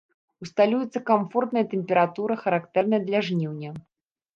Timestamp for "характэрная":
2.43-3.05